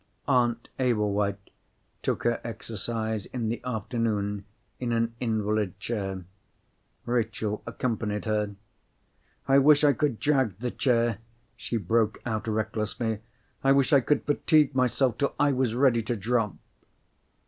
[0.27, 1.51] Aunt Ablewhite
[2.01, 4.45] took her exercise in the afternoon
[4.79, 6.25] in an invalid chair.
[7.05, 8.55] Rachel accompanied her.
[9.47, 11.19] "I wish I could drag the chair,"
[11.55, 13.19] she broke out, recklessly.
[13.63, 16.55] "I wish I could fatigue myself till I was ready to drop."